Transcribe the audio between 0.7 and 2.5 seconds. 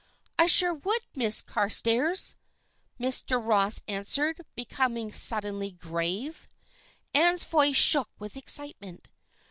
would, Miss Carstairs!"